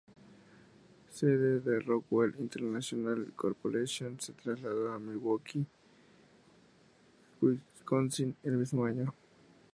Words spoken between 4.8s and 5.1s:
a